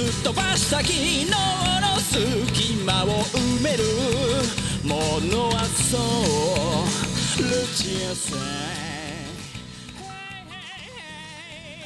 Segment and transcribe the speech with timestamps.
[0.00, 3.84] すっ飛ばした昨日の隙間を埋める
[4.82, 8.34] ものはそうルチアさ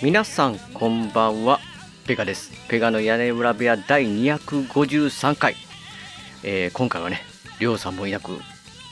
[0.00, 1.58] 皆さんこんばんは。
[2.06, 2.52] ペガです。
[2.68, 5.56] ペガの屋根裏部屋第253回、
[6.44, 7.20] えー今回はね
[7.58, 8.38] りょうさんもいなく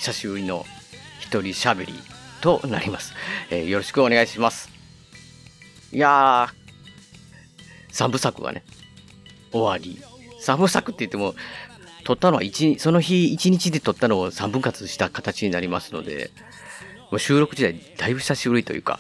[0.01, 0.65] 久しぶりの
[1.21, 1.95] 一人喋り
[2.41, 3.15] となります、
[3.51, 4.69] えーよろしくお願いします。
[5.93, 6.55] いやー
[7.93, 8.65] 三部作がね
[9.53, 10.03] 終わり。
[10.41, 11.35] 三部作って言っても
[12.05, 16.33] 撮ったのは一その日一日で撮ったのを三分割した形になりますので
[17.13, 18.99] もう収録自体だいぶ久しぶりというか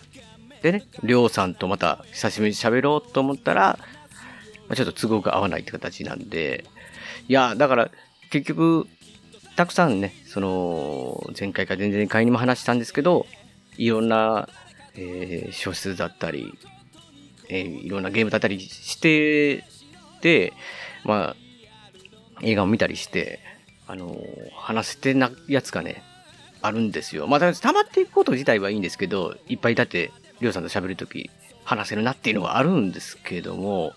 [0.62, 3.78] でね、りょうさんとまた久しぶりに喋ろうと思ったら、
[4.68, 6.64] まあ、ちょっと都合が合わないって形なんで、
[7.28, 7.90] いや、だから
[8.30, 8.86] 結局、
[9.56, 13.26] たくさんね、その、前回か前々回にも話したんですけど、
[13.76, 14.48] いろんな、
[14.94, 16.56] えー小説だったり、
[17.48, 19.64] えーいろんなゲームだったりして、
[20.22, 20.52] で、
[21.04, 21.36] まあ、
[22.42, 23.40] 映画を見たりして、
[23.86, 26.02] あのー話せてなやつがね、
[26.62, 27.26] あるんですよ。
[27.26, 31.30] まあ、だから溜まっていくこと自体はいいんですけど、いっぱいだって、りょうさんと喋るとき
[31.64, 33.92] 話せるなっていうのはあるんですけども、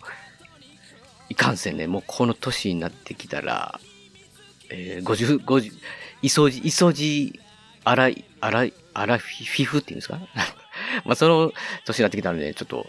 [1.30, 3.80] いかんせんね、もうこの年になってきたら、
[4.70, 5.72] えー、50、50、
[6.23, 7.40] いそじ、いそじ、
[7.84, 10.20] あらい、あらい、あらフィフィフっていうんですか？
[11.06, 11.53] まあ、その
[11.86, 12.88] 年になってきたので、ちょっと、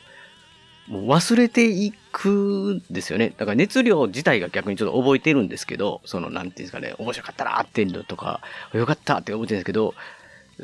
[0.89, 3.33] もう忘れていくんですよね。
[3.37, 8.41] だから熱量自体が逆にちょっと覚えてるんですけど、その、なんていうんですかね、面白かったなっていうのとか、
[8.73, 9.95] よかったって思ってるんですけど、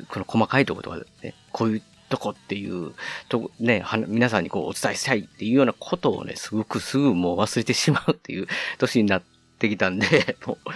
[0.08, 2.92] この細かいところとかね、こういうとこっていう、
[3.28, 8.46] と、ね、皆さんにこうお伝えしたいっていうようなことをね、すごくすぐもう忘れてしまうっていう
[8.78, 9.22] 年になっ
[9.58, 10.70] てきたんで、 もう、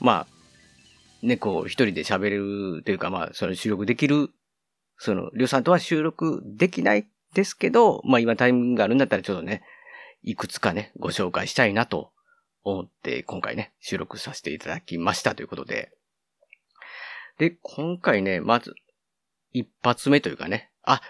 [0.00, 0.26] ま
[1.22, 4.30] あ、ね、こう、一人で喋れるというか、まあ、その収録できる、
[4.98, 9.62] その、りょうさんとは収録できないですけど、まあ今タイミングがあるんだったらちょっとね、
[10.22, 12.12] いくつかね、ご紹介したいなと
[12.62, 15.92] 思って、今回ね、収録させていただきましたということで。
[17.38, 18.74] で、今回ね、まず、
[19.52, 21.02] 一発目というかね、あ、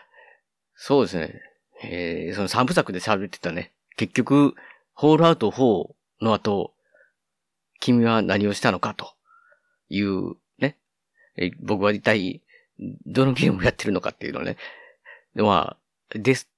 [0.75, 1.41] そうですね、
[1.83, 4.55] えー、その三部作で喋ってたね、結局、
[4.95, 6.75] ホールアウト4の後、
[7.79, 9.15] 君は何をしたのかと。
[9.89, 10.77] いうね、
[11.37, 12.43] え僕は一体、
[13.07, 14.57] どのゲームをやってるのかっていうのね、
[15.35, 15.84] でまあ、
[16.15, 16.49] デス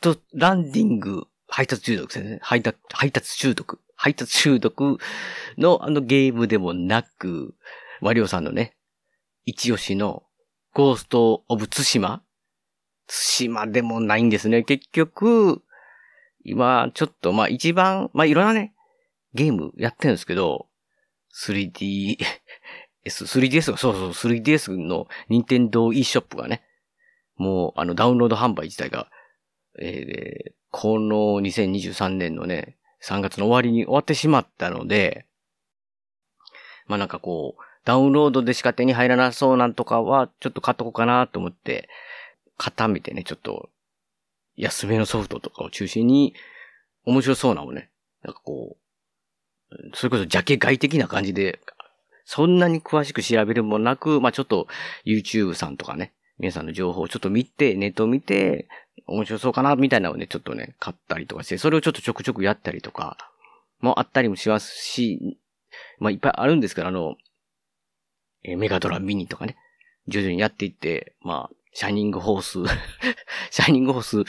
[0.00, 2.38] トランディング配達中毒ですね。
[2.42, 3.80] 配達、配達中毒。
[3.94, 4.98] 配達中毒
[5.58, 7.54] のあのゲームでもなく、
[8.00, 8.74] マリオさんのね、
[9.44, 10.24] 一押しの
[10.72, 12.22] ゴースト・オブ・ツシマ
[13.06, 14.62] ツシマでもないんですね。
[14.62, 15.62] 結局、
[16.44, 18.74] 今、ちょっと、まあ一番、まあいろんなね、
[19.34, 20.66] ゲームやってるんですけど、
[21.46, 22.16] 3D、
[23.04, 26.62] S、3DS が、そうそう、3DS の任天堂 eShop がね、
[27.36, 29.08] もう、あの、ダウンロード販売自体が、
[29.78, 32.76] えーこの2023年のね、
[33.06, 35.26] 3月の終わりに終わってしまったので、
[36.86, 41.90] まあなんかこう、ダウンロードでしか手に入らなそうなんとかは、ちょっと買っとこうかなと思って、
[42.56, 43.68] 固めてね、ちょっと、
[44.56, 46.34] 安めのソフトとかを中心に、
[47.04, 47.90] 面白そうなのね、
[48.22, 48.78] なんかこ
[49.70, 51.60] う、それこそジャケ買い的な感じで、
[52.24, 54.68] そんなに詳しく調べるもなく、まあちょっと
[55.04, 58.68] YouTube さんとかね、皆さんの情報をちょっと見て、ネットを見て、
[59.06, 63.16] 面白そうかな、みたいなのをね、ちょっとね、買ったりとかして、それをちょっとちょくちょくやったりとか、
[63.80, 65.38] もあったりもしますし、
[66.00, 67.14] まあいっぱいあるんですから、あの、
[68.42, 69.56] えメガドラミニとかね、
[70.08, 72.58] 徐々にやっていって、まあ、シャイニングホース、
[73.52, 74.24] シャイニングホース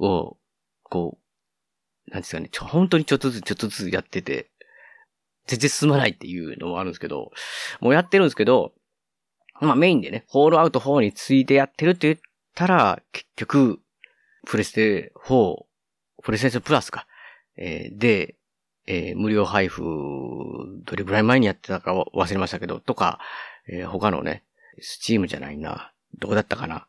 [0.00, 0.36] を、
[0.82, 1.18] こ
[2.08, 4.50] う、なんですかね、ちょ、本当にちょっとずつちょっとずつやってて、
[5.46, 7.30] 全然進まないっていうのもあるんですけど、
[7.80, 8.74] もうやってるんですけど、
[9.60, 12.18] まあメインでね、フォールアウト4についてやってるって言っ
[12.54, 13.80] たら、結局、
[14.46, 15.56] プレステ4、
[16.22, 17.06] プレステプラスか、
[17.56, 18.36] えーで、
[18.86, 19.82] えー無料配布、
[20.84, 23.18] どれぐらい前にやってたか忘れましたけど、とか、
[23.68, 24.44] えー他のね、
[24.80, 26.86] スチームじゃないな、どこだったかな。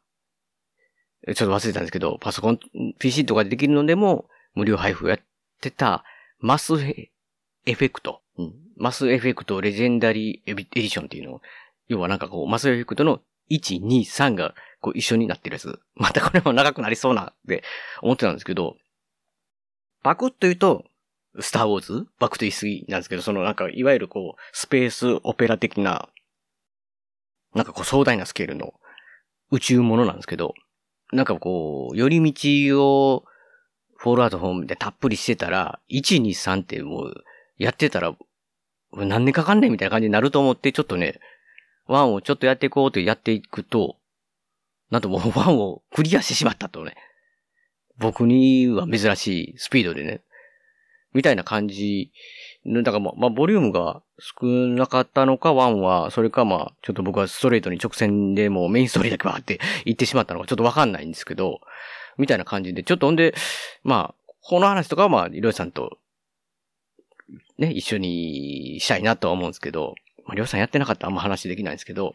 [1.27, 2.59] ちょっと忘れたんですけど、パソコン、
[2.97, 5.19] PC とかでできるのでも、無料配布やっ
[5.61, 6.03] てた、
[6.39, 8.21] マスエフェクト。
[8.37, 8.53] うん。
[8.77, 11.41] マスエフェクトレジェンダリーエディションっていうのを、
[11.89, 13.19] 要はなんかこう、マスエフェクトの
[13.51, 15.79] 1、2、3がこう一緒になってるやつ。
[15.95, 17.63] またこれも長くなりそうなって
[18.01, 18.77] 思ってたんですけど、
[20.01, 20.85] パクッと言うと、
[21.39, 22.07] スターウォーズ？
[22.19, 26.09] バクトゥイスギなんですけど、そのなんか、いわゆるこう、スペースオペラ的な、
[27.53, 28.73] なんかこう壮大なスケールの
[29.51, 30.53] 宇宙ものなんですけど、
[31.11, 33.25] なんかこう、寄り道を
[33.95, 37.23] フォールアウトホームでたっぷりしてたら、1、2、3ってもう、
[37.57, 38.15] やってたら、
[38.93, 41.19] 何年かかんねんみたいな感じになると思って、ちょっとね、
[41.89, 43.97] ワンをちょっとやっていこうとやっていくと、
[44.91, 46.95] なんともう ワンをクリアしてしまったとね。
[47.97, 50.21] 僕には珍しいスピードでね。
[51.13, 52.11] みたいな感じ。
[52.65, 61.61] だからまあ、ま、ボリュームが少なかったのか、ワンは、それかまあ、ちょっと僕はストレートに直線でもうメインストーリーだけバーって行ってしまったのかちょっとわかんないんですけど、
[62.17, 63.33] みたいな感じで、ちょっとほんで、
[63.83, 65.97] まあ、この話とかはまあ、りょうさんと、
[67.57, 69.95] ね、一緒にしたいなとは思うんですけど、
[70.29, 72.13] まあ、りょうさんやってなかったらあんま話できないんですけど、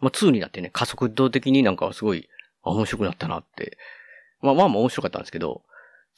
[0.00, 2.26] まあ、2になってね、加速度的になんかすごい、
[2.62, 3.76] 面白くなったなって。
[4.40, 5.62] まあ、1も面白かったんですけど、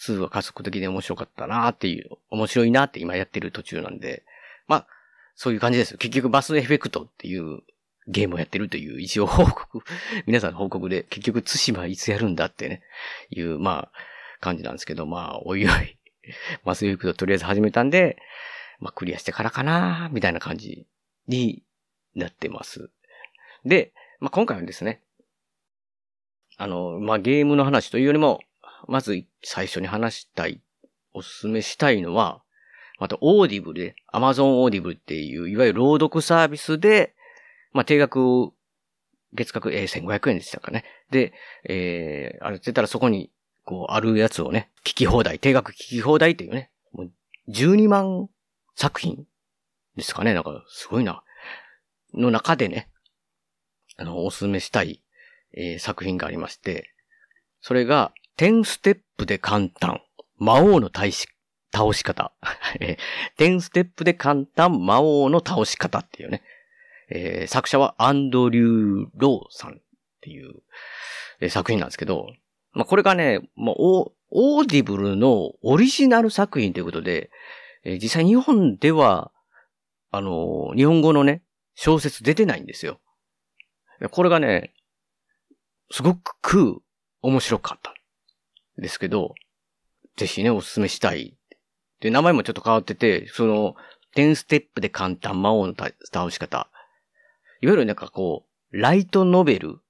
[0.07, 4.23] 2は加速的で面白かったなっていう、面白いなって今やってる途中なんで、
[4.69, 4.87] まあ、
[5.35, 5.99] そういう感じです。
[5.99, 7.63] 結局バスエフェクトっていう
[8.07, 9.81] ゲームをやってるという一応報告、
[10.27, 12.83] 皆さんの報告で結局津島いつやるんだってね、
[13.31, 13.99] いう、まあ、
[14.41, 15.99] 感じなんですけど、まあ、おいおい、
[16.65, 18.19] マスエフェクトとりあえず始めたんで、
[18.81, 20.87] まあ、クリアしてからかなみたいな感じ
[21.29, 21.63] に
[22.15, 22.91] なってます。
[23.65, 25.01] で、まあ、今回はですね、
[26.57, 28.41] あの、まあ、ゲームの話というよりも、
[28.87, 30.61] まず最初に話したい、
[31.13, 32.43] おすすめしたいのは、
[32.99, 37.15] またオーディブルで、アマゾンオーディブルっていう、いわゆる朗読サービスで、
[37.73, 38.53] まあ、定額、
[39.33, 40.85] 月額、えー、1500円でしたかね。
[41.11, 41.33] で、
[41.65, 43.31] えー、あれって言ったらそこに、
[43.65, 47.11] こう、あるやつをね、聞き放題、定額聞き放題っていうね、もう
[47.51, 48.29] 12万
[48.75, 49.27] 作品
[49.97, 50.35] ですかね。
[50.35, 51.23] なんか、すごいな。
[52.13, 52.89] の中でね、
[53.97, 55.03] あの、おすすめしたい、
[55.57, 56.91] えー、作品がありまして、
[57.61, 60.01] それが、10ステップで簡単、
[60.39, 61.29] 魔王の倒し、
[61.73, 62.33] 倒し方。
[63.39, 66.43] 10ステップで簡単、魔王の倒し方っていうね。
[67.11, 69.77] えー、作者はアンドリュー・ローさんっ
[70.21, 70.55] ていう、
[71.41, 72.27] えー、作品なんですけど、
[72.73, 77.31] まあ、これがね、まあ、オーディブルのオリジナル作品ということで、
[77.85, 79.31] えー、実際日本では、
[80.11, 81.43] あのー、日本語のね、
[81.75, 83.01] 小説出てないんですよ。
[84.11, 84.75] これがね、
[85.91, 86.83] すごく
[87.23, 87.95] 面白かった
[88.77, 89.35] ですけど、
[90.17, 91.37] ぜひね、お勧めしたい。
[92.01, 93.75] で、名前もちょっと変わってて、その、
[94.17, 95.75] 10ステップで簡単魔王の
[96.13, 96.69] 倒し方。
[97.61, 99.81] いわゆるなんかこう、ライトノベル。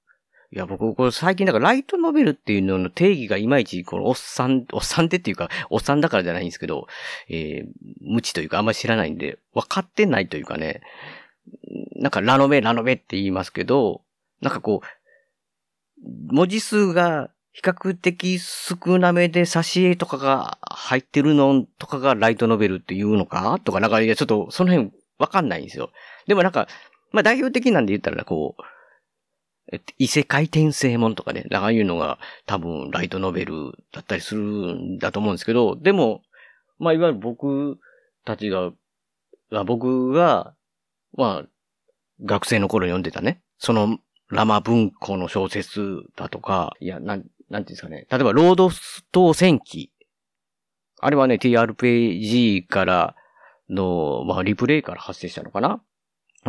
[0.51, 6.87] いや、僕、これ最近、だからライトノベルっていうのの定義がいまいち、このおっさん、おっさんでっていうか、おっさんだからじゃないんですけど、
[7.29, 7.67] えー、
[8.01, 10.81] 無知というかあんまり知らないんで、分かってないというかね、
[11.95, 14.01] なんかラノベ、ラノベって言いますけど、
[14.41, 25.89] なんかこう、文字数が比較的少なめで挿絵とかが入ってるのとかがライトノベルっていうのかとか、なんか、いや、ちょっとその辺わかんないんですよ。
[26.27, 26.67] でもなんか、
[27.11, 28.61] まあ代表的なんで言ったら、こう、
[29.97, 36.21] 異世界転生もんとかね、ああいうのが多分ライトノベルだったりするんだと思うんですけど、でも、
[36.77, 37.79] まあいわゆる僕
[38.25, 38.71] たちが、
[39.65, 40.53] 僕が、
[41.13, 41.47] まあ、
[42.23, 43.97] 学生の頃読んでたね、その
[44.29, 48.07] ラマ文庫の小説だとか、いや、なん、なんていうんですかね。
[48.09, 49.91] 例えば、ロードストー戦記。
[50.99, 53.15] あれはね、TRPG から
[53.69, 55.81] の、まあ、リプレイから発生したのかな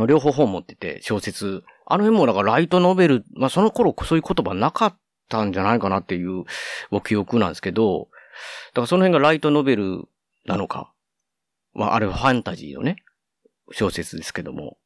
[0.04, 1.64] 両方本持ってて、小説。
[1.86, 4.98] あの辺も、だかライトノベル、まあ、その頃そういう言葉なかっ
[5.28, 6.44] たんじゃないかなっていう
[6.90, 8.08] お記憶なんですけど、
[8.72, 10.04] だからその辺がライトノベル
[10.44, 10.92] なのか。
[11.72, 12.96] まあ、あれはファンタジーのね、
[13.72, 14.76] 小説ですけども。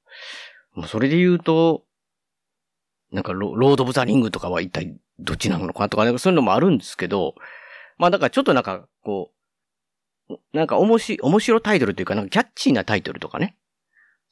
[0.74, 1.84] もうそれで言うと、
[3.10, 7.34] なんかロ、ード・オブ・ザ・リングとかは一体どっちなのかとか、ね、そういうのもあるんですけど、
[7.98, 9.32] まあだからちょっとなんか、こ
[10.28, 13.56] う、なんか面白、面白タイトルというか、なんかキャッチーなタイトルとかね。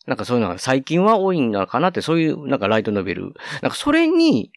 [0.08, 3.34] なんかそういうのが最近は多いのかなって、そういうなんかライトノベル。
[3.60, 4.50] なんかそれに、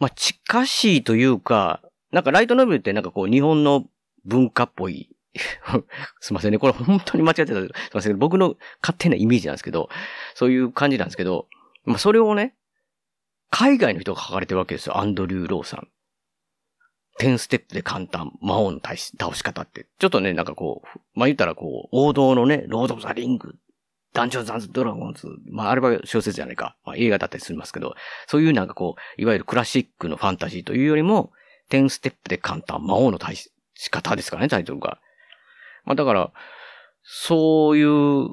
[0.00, 1.80] まあ近しいというか、
[2.10, 3.84] なんかライトノベルってなんかこう日本の
[4.24, 5.08] 文化っぽい。
[6.20, 6.58] すいませんね。
[6.58, 7.52] これ本当に間違ってた。
[7.52, 8.18] すいません。
[8.18, 9.88] 僕の勝手なイメージなんですけど、
[10.34, 11.46] そういう感じなんですけど、
[11.84, 12.56] まあそれをね、
[13.50, 14.98] 海外の人が書かれてるわけですよ。
[14.98, 15.88] アンドリュー・ローさん。
[17.20, 19.86] 10ステップで簡単、魔王の倒し方って。
[19.98, 23.54] ちょっとね、なんかこう、まあ、言ったらこう、王道のね、ロード・ザ・リング、
[24.16, 26.74] ダンジョンズ・ドラゴンズ、まあ、あれは小説じゃないか。
[26.86, 27.94] まあ、映画だったりするますけど、
[28.26, 31.32] そういうなんかこう、いわゆるクラシックのファンタジーというよりも、
[31.68, 33.50] 10ステップで簡単、魔王の倒し
[33.90, 34.98] 方ですかね、タイトルが。
[35.84, 36.32] まあ、だから、
[37.02, 38.30] そういう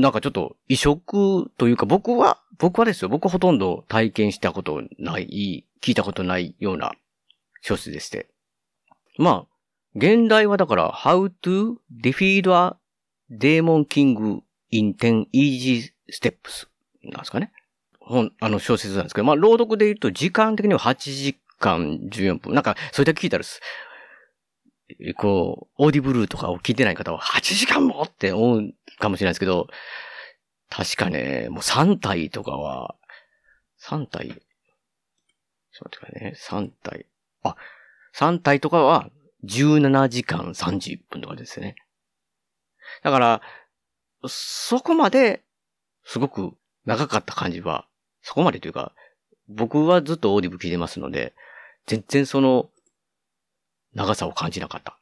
[0.00, 6.92] なんかちょっと異色というか僕は、僕はですよ、僕ほとんど体験したことない、聞いたことないような
[7.62, 8.28] 小説でして。
[9.16, 9.46] まあ、
[9.94, 12.76] 現代はだから、How to defeat a
[13.30, 16.66] demon king in 10 easy steps
[17.02, 17.52] なんですかね。
[18.00, 22.54] 本、あの小説なんですけど、まあ、朗読で言うと時間的には8時間14分。
[22.54, 23.60] なんか、それだけ聞いたらす、
[25.16, 29.68] こう、オーディブルーとかを聞いてない方は8時間もって思うかもしれないですけど、
[30.68, 32.96] 確かね、もう3体とかは、
[33.80, 34.38] 3体、ちょっ
[35.72, 37.06] と待ってくださいね、3体。
[37.42, 37.56] あ、
[38.14, 39.10] 3体とかは
[39.44, 41.76] 17時間30分とかですね。
[43.02, 43.42] だから、
[44.26, 45.42] そこまで、
[46.04, 46.52] すごく
[46.84, 47.86] 長かった感じは、
[48.22, 48.92] そこまでというか、
[49.48, 51.34] 僕はずっとオーディブル聞いてますので、
[51.86, 52.70] 全然その、
[53.94, 54.98] 長さを感じなかった。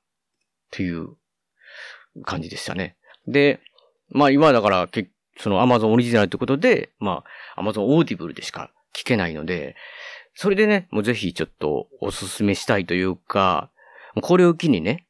[0.70, 1.16] という
[2.24, 2.96] 感じでしたね。
[3.26, 3.60] で、
[4.10, 7.24] まあ今だから、けその Amazon オリジナルということで、ま
[7.56, 9.76] あ Amazon オーディブルでしか聞けないので、
[10.34, 13.70] それでね、もうぜひちょっとおすすめしたいというか、
[14.22, 15.06] これを機にね、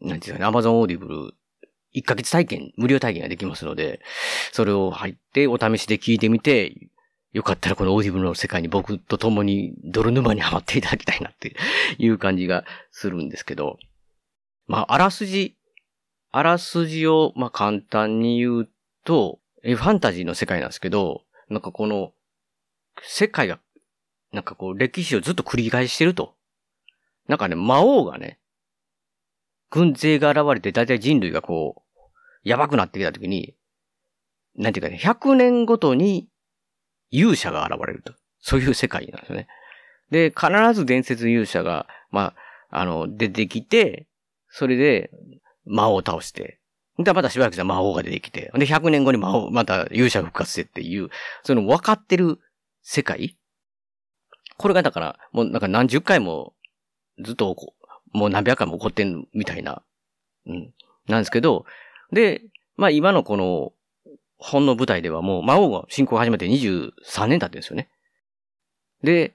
[0.00, 1.34] なんていうかね、Amazon オーディブル
[1.96, 4.00] 1ヶ月体験、無料体験ができますので、
[4.52, 6.74] それを入ってお試しで聞いてみて、
[7.32, 11.56] よかったらこのオーディブルの世界に僕と共に泥沼にはまっていただきたいなって
[11.98, 13.78] いう感じがするんですけど、
[14.66, 15.56] まあ、あらすじ、
[16.32, 18.68] あらすじを、まあ、簡単に言う
[19.04, 22.12] と、えファンタジーの世界なんですけど、なんかこの、
[23.02, 23.58] 世界が、
[24.32, 26.34] なんかこう、歴史をずっと繰り返してると。
[27.28, 28.38] なんかね、魔王がね、
[29.70, 31.85] 軍勢が現れて、だいたい人類がこう、
[32.46, 33.54] やばくなってきたときに、
[34.54, 36.28] なんていうかね、100年ごとに
[37.10, 38.14] 勇者が現れると。
[38.40, 39.48] そういう世界なんですよね。
[40.10, 42.34] で、必ず伝説勇者が、ま
[42.70, 44.06] あ、あの、出てきて、
[44.48, 45.10] それで、
[45.64, 46.60] 魔王を倒して、
[46.98, 51.10] で、またしばらくしたら魔王が出てきて、で、100年後に魔王、また勇者復活してっていう、
[51.42, 52.38] その分かってる
[52.82, 53.36] 世界
[54.56, 56.54] これがだから、もうなんか何十回も、
[57.22, 57.56] ずっと、
[58.12, 59.82] もう何百回も起こってんみたいな、
[60.46, 60.72] うん、
[61.08, 61.66] なんですけど、
[62.12, 62.42] で、
[62.76, 63.72] まあ今のこの、
[64.38, 67.88] 本の舞台ではもう魔王が進行始めて23年経ってるんですよね。
[69.02, 69.34] で、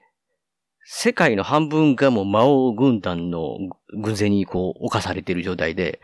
[0.84, 3.56] 世界の半分がもう魔王軍団の
[4.00, 6.00] 軍勢にこう、侵されている状態で、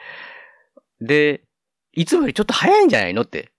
[1.00, 1.42] で、
[1.92, 3.52] いつもよりちょっと早いんじゃないのって。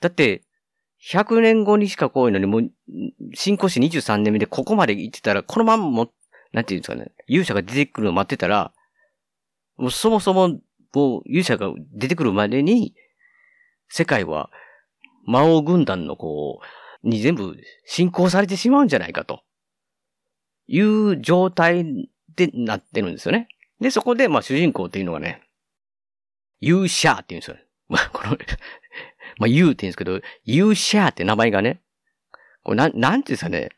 [0.00, 0.42] だって、
[1.10, 2.70] 100年後にしかこういうのにもう、
[3.34, 6.10] 進行して23年目でここまで行ってたら、このままも、
[6.52, 8.72] なんていうんですかね、勇者が出てくるのを待ってたら、
[9.76, 10.58] もうそもそも、
[10.96, 12.94] もう勇者が出てくるまでに、
[13.90, 14.48] 世界は
[15.26, 16.60] 魔王軍団のこ
[17.04, 19.42] う、に全部進行されてしまうんじゃないかと。
[20.68, 23.46] いう状態でなってるんですよね。
[23.78, 25.42] で、そこで、まあ主人公っていうのがね、
[26.60, 27.56] 勇者って言うんですよ。
[27.88, 28.38] まあ、この、
[29.36, 31.82] まあ、言うって言うんですけど、勇者って名前がね、
[32.62, 33.68] これなん、なんていうんですかね、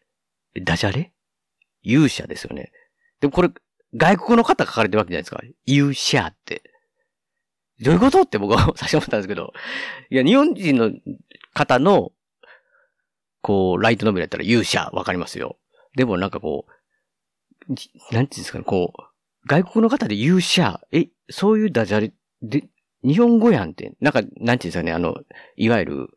[0.62, 1.12] ダジャレ？
[1.82, 2.70] 勇者ですよね。
[3.20, 3.50] でもこれ、
[3.96, 5.42] 外国の方書かれてるわけじゃないですか。
[5.66, 6.62] 勇者って。
[7.80, 9.52] どういうことって僕は 最初思ったんですけど、
[10.10, 10.92] いや、日本人の
[11.54, 12.12] 方の、
[13.40, 15.58] こう、ライトノベルやったら勇者わかりますよ。
[15.94, 19.02] でもなんかこう、なんていうんですかね、こう、
[19.46, 22.64] 外国の方で勇者、え、そういうダジャレ、で、
[23.04, 25.16] 日本語やんって、なんか、なんていうんですかね、あの、
[25.56, 26.08] いわゆる、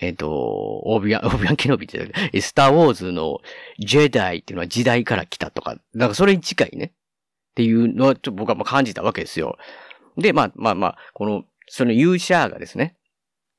[0.00, 3.40] えっ、と、オービアン、 オービアン・ケノビって、スター・ウォーズの
[3.78, 6.92] ジェダイっていうのは時代から来たとか、なんかそれに近いね。
[7.52, 9.58] っていうのは、ちょっと僕はまあ感じたわけですよ。
[10.16, 12.96] で、まあまあまあ、この、その勇者がですね、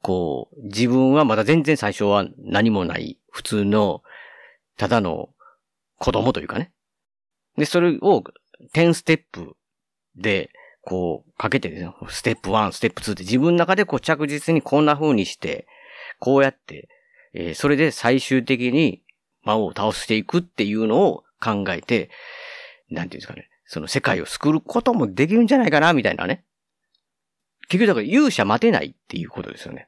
[0.01, 4.03] こう、自分はまだ全然最初は何もない、普通の、
[4.77, 5.29] ただの
[5.98, 6.72] 子供というかね。
[7.57, 8.24] で、それを
[8.74, 9.55] 10ステップ
[10.15, 10.50] で、
[10.81, 15.65] こう、かけてですね、ステップ1、ステップ2って自分の中でこう着実にこんな風にして、
[16.19, 16.89] こうやって、
[17.33, 19.01] えーそれで最終的に
[19.43, 22.10] 魔王を倒していくっていうのを考えて、
[22.89, 26.43] なんていうんですかね、その世界を救うこともできるんじゃないかな、みたいなね。
[27.67, 29.88] 結局だから勇者待てないっていうことですよね。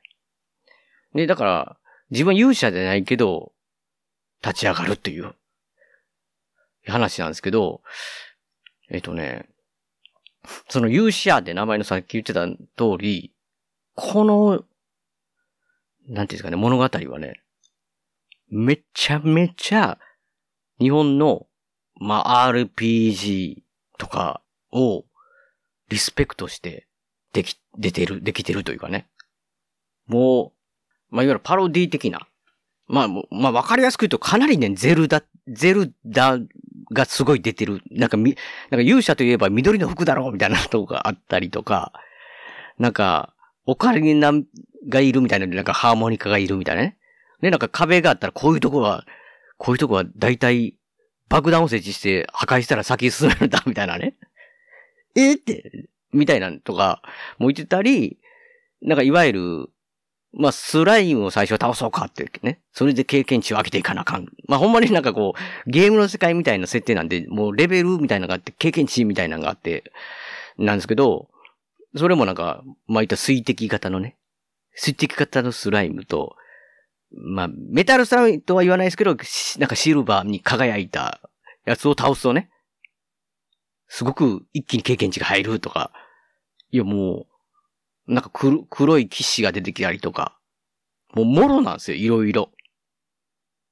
[1.13, 1.77] で、だから、
[2.10, 3.51] 自分は勇者じゃないけど、
[4.44, 5.34] 立ち上がるっていう
[6.86, 7.82] 話なんですけど、
[8.89, 9.48] えっ、とね、
[10.70, 13.34] その勇者って名前のさっき言ってた通り、
[13.96, 14.63] この、
[16.08, 17.41] なんていうんですかね、物語はね、
[18.50, 19.98] めちゃめちゃ、
[20.79, 21.48] 日本の、
[21.96, 23.64] まあ、RPG
[23.97, 25.05] とかを
[25.89, 26.87] リスペクトして、
[27.33, 29.07] でき、出てる、できてるというかね。
[30.07, 30.53] も
[31.11, 32.27] う、まあ、いわゆるパロディ的な。
[32.87, 36.37] まあ、まあ、わかりやすく言うと、かなりね、ゼルダ、ゼルダ
[36.93, 37.81] がすごい出てる。
[37.91, 38.35] なんかみ、
[38.69, 41.93] なんか勇者といえば緑の服だろうみたいなとこがあったりとか、
[42.77, 43.33] なんか、
[43.65, 44.31] オカリナ
[44.87, 46.97] がいるみたいな、なんかハーモニカがいるみたいなね。
[47.41, 49.05] で、なんか壁があったらこういうとこは、
[49.57, 50.75] こういうとこは大体
[51.29, 54.15] 爆弾を設置して破壊したら先に進めるんだみたいなね。
[55.15, 55.34] え？
[55.34, 57.01] って、みたいなのとか、
[57.38, 58.20] もう言ってたり、
[58.82, 59.70] なんかいわゆる、
[60.38, 62.60] まあ、スライムを最初倒そうかってね。
[62.74, 64.25] それで経験値を上げていかなあかん。
[64.50, 65.34] まあ、ほんまになんかこ
[65.65, 69.94] う、ゲームの世界みたいな設定なんで、もうレベルみたいなのがあって、経験値みたいなのがあって、
[70.58, 71.29] なんですけど、
[71.96, 74.17] それもなんか、まあ、言った水滴型のね、
[74.74, 76.36] 水滴型のスライムと、
[77.17, 79.15] まあ、メタルスライとは言わないですけど、な
[79.65, 81.22] んかシルバーに輝いた
[81.65, 82.50] やつを倒すとね、
[83.88, 85.91] すごく一気に経験値が入るとか、
[86.72, 87.25] いやも
[88.07, 88.29] う、なんか
[88.69, 90.38] 黒い騎士が出てきたりとか、
[91.13, 92.51] もうもろなんですよ、いろいろ。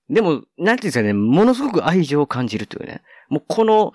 [0.10, 3.02] でも、なんていうんですかね、ものすごく愛情を感じるというね。
[3.30, 3.94] もうこの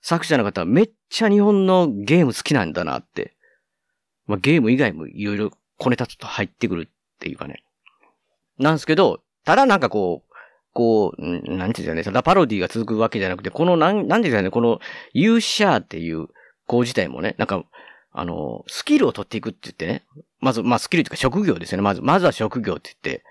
[0.00, 3.36] 作者の方はめっちゃ日本のゲーム好きなんだなって。
[4.26, 7.65] まあゲーム以外もいろいろ小ネタちょっと入ってくるっていうかね。
[8.58, 10.34] なんですけど、ただなんかこう、
[10.72, 14.80] こう、なんていうんですかね、ただパロディが続くわけじゃなくて、このなん、なんていうんですかね、この
[15.14, 16.28] 勇者っていう
[16.66, 17.64] 子自体もね、なんか、
[18.12, 20.04] あの、スキルを取っていくって言ってね、
[20.40, 21.82] まず、まあスキルというか職業ですよね。
[21.82, 23.24] まず、まずは職業って言って、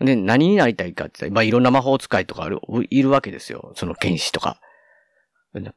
[0.00, 2.60] で、何になりたいかって言ったら、まあいろんな魔法使いとかある、
[2.90, 3.72] いるわけですよ。
[3.76, 4.60] その剣士とか。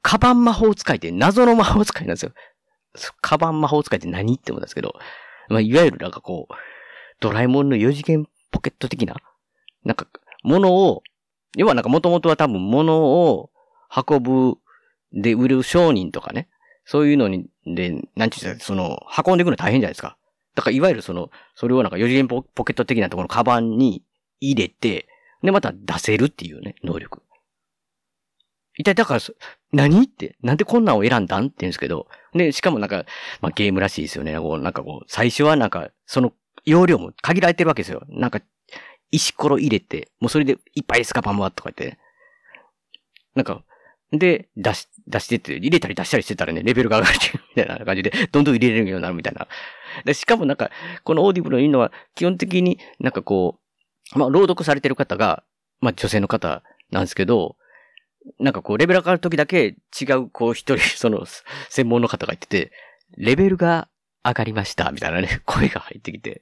[0.02, 2.34] カバン魔法使いって謎の魔法使いなんですよ。
[3.22, 4.94] カバン魔法使いって何って思うんですけど、
[5.48, 6.54] まあいわゆるなんかこう、
[7.22, 9.15] ドラえもんの4次元ポケット的な、
[9.84, 10.08] なんか、
[10.44, 11.03] ものを、
[11.58, 13.50] 要はなんか元々は多分物を
[13.96, 14.58] 運ん
[15.13, 16.48] で売る商人とかね、
[16.86, 20.18] そういうのに、で、なんていう、その、運んでいくの大変じゃないですか。
[20.56, 24.03] だからいわゆるその、それをなんか4次元ポポケット的なところのカバンに
[24.39, 25.08] 入れて、
[25.44, 27.22] で、また出せるっていうね、能力。
[28.75, 29.20] 一体だから、
[29.72, 33.06] 何って、なんでこんなんを選んだんって言うんですけど、で、しかもなんか、
[33.41, 34.39] まあゲームらしいですよね。
[34.39, 36.34] こうなんかこう、最初はなんか、その
[36.70, 38.04] 容量も限られてるわけですよ。
[38.10, 38.42] なんか、
[39.12, 41.98] 石ころ入れて、もうそれでいっぱいっすカバンはとか言って、
[43.36, 43.63] なんか、
[44.12, 47.17] で、出し、出してって、入れたり出したりしてたらね、レベルが上がる
[47.56, 49.48] みたいな感じで、どんどん入れれるようになるみたいな。
[50.04, 50.72] でしかもなんか、
[51.04, 53.60] このオーディブルのいいのは、基本的になんかこ
[54.15, 55.43] う、まあ、朗読されてる方が、
[55.80, 57.56] まあ、女性の方なんですけど、
[58.39, 61.26] なんかこう、レベル上がるときだけ違う、こう、一人、 その、
[61.70, 62.72] 専門の方が言ってて、
[63.17, 63.89] レベルが
[64.24, 66.41] 上がりました、みたいなね、声が入ってきて、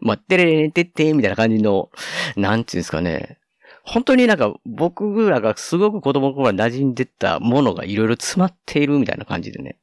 [0.00, 1.90] まあ、てれれれてって、みたいな感じの、
[2.36, 3.38] なんていうんですかね。
[3.82, 9.78] 本当になんか僕らがすごく子供の頃馴染んでたものがいろいろ詰まっているみたいな感じでね。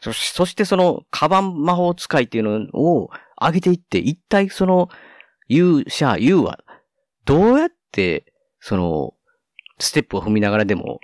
[0.00, 4.90] そしてその、カバン魔法使いっていうのを上げていって、一体その、
[5.48, 6.60] 勇者、勇は、
[7.24, 9.14] どうやって、その、
[9.78, 11.00] ステップを踏みながらでも、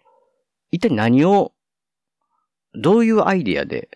[0.70, 1.52] 一体何を、
[2.74, 3.88] どういうアイディアで、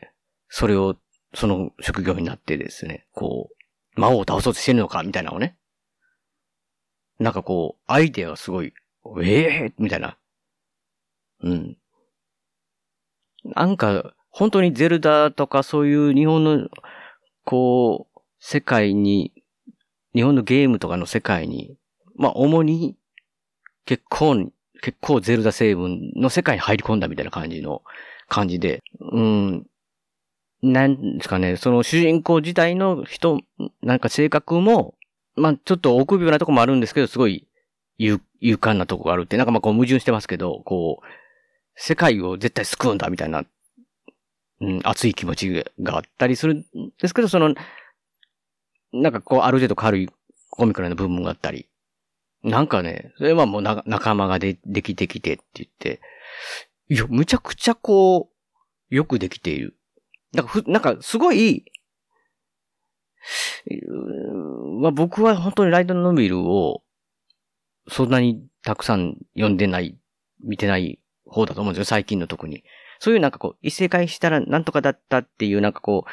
[0.48, 0.96] それを、
[1.34, 3.55] その職業になってですね、こう、
[3.96, 5.56] 魔王を倒そうとしてるのか、みたいなのをね。
[7.18, 8.72] なんかこう、アイデアがすごい、
[9.22, 10.18] ええー、みたいな。
[11.42, 11.76] うん。
[13.44, 16.68] なんか、本当にゼルダとかそういう日本の、
[17.44, 19.32] こう、世界に、
[20.14, 21.76] 日本のゲームとかの世界に、
[22.16, 22.96] まあ主に、
[23.86, 24.50] 結構、
[24.82, 27.82] 結構ゼルダ成分の世界に入り込んだみたいな感じの、
[28.28, 29.66] 感じで、うん、
[30.62, 33.40] なんですかね、その主人公自体の人、
[33.82, 34.94] なんか性格も、
[35.34, 37.46] まあちょっと臆病なとこもあるんですけど、すごい
[37.98, 41.06] 勇勇敢なとこがあるって、なんかまあこう矛盾してますけど、こう、
[41.74, 43.44] 世界を絶対救うんだみたいな、
[44.60, 46.64] うん、熱い気持ちがあったりするん
[47.00, 47.54] ですけど、その、
[48.92, 50.08] なんかこう、ある程度軽い
[50.50, 51.68] コミカルな部分があったり、
[52.42, 56.00] なんかね、それはもうな仲間がでできてきてって言って、
[56.88, 59.76] いや、むちゃくちゃこう、よくできている。
[60.32, 61.64] なんかふ、なんかすごい、
[64.80, 66.82] まあ、僕は本当にライトノベルを、
[67.88, 69.98] そんなにたくさん読んでない、
[70.44, 72.64] 見てない方だと思うんですよ、最近の特に。
[72.98, 76.10] そういうなんかこう、一世界したらなんとかだったっていうなんかこう、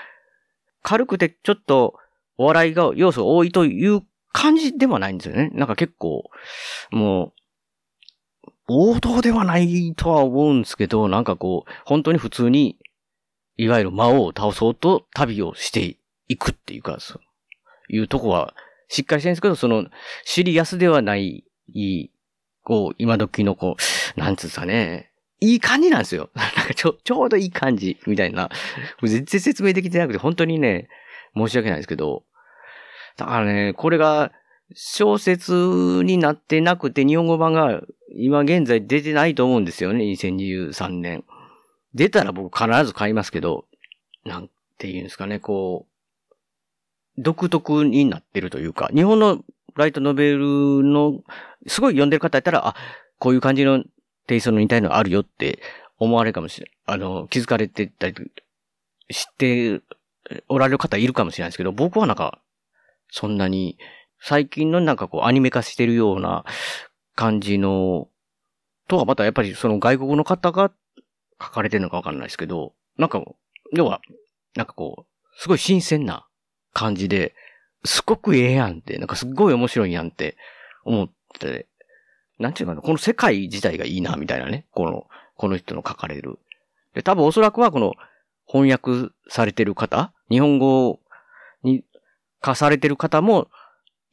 [0.82, 1.96] 軽くてちょっと
[2.38, 5.50] お笑いが要素多いという感じではないんですよね。
[5.54, 6.30] なんか結構、
[6.92, 7.34] もう、
[8.68, 12.78] 王道ではないとは思うんですけど、なんかこう、本当に普通に、
[13.58, 17.22] いわゆる魔王を倒そうと旅をしていくっていうか、そう
[17.90, 18.54] いうとこは、
[18.88, 19.86] しっかりしてるんですけど、その、
[20.24, 21.44] シリアスではない、
[22.64, 23.76] こう、今時のこ
[24.16, 26.30] う、なんつうかね、いい感じなんですよ。
[26.36, 28.50] なんかちょ、ちょうどいい感じ、みたいな。
[29.02, 30.88] 全然説明できてなくて、本当にね、
[31.36, 32.24] 申し訳ないですけど、
[33.18, 34.32] だからね、これが、
[34.76, 35.54] 小説
[36.04, 37.82] になってなくて、日本語版が
[38.16, 41.24] 今現在出てないと思うんですよね、2023年。
[41.96, 43.66] 出たら僕必ず買いますけど、
[44.26, 45.94] なんていうんですかね、こう、
[47.18, 49.44] 独特になってるというか、日本の
[49.76, 51.22] ライトノベルの、
[51.68, 52.76] すごい読んでる方やったら、あ、
[53.20, 53.84] こういう感じの
[54.28, 55.60] テイストの似たいのあるよって
[56.00, 56.96] 思われるかもしれない。
[56.96, 58.16] あの、気づかれてたり、
[59.12, 59.82] 知って
[60.48, 62.40] おられる方いるかもしれないですけど、僕はなんか、
[63.10, 63.78] そんなに、
[64.20, 66.46] 最近のなんかこうアニメ化してるような
[67.16, 68.08] 感じの、
[68.88, 70.72] とはまたやっぱりその外国の方が
[71.42, 73.24] 書かれてるのかわかんないですけど、なんか、
[73.72, 74.02] 要は、
[74.56, 76.28] なんかこう、すごい新鮮な
[76.74, 77.34] 感じで、
[77.86, 80.38] すごくええやんって、なんかすっごい面白いやんって
[80.86, 81.68] 思って、
[82.40, 84.66] なんていうかな、この世界自体がいいな、みたいなね。
[84.72, 86.40] この、この人の書かれる。
[86.94, 87.94] で、多分おそらくはこの
[88.48, 91.00] 翻訳されてる方、日本語
[91.64, 91.84] に
[92.42, 93.48] 化されてる方も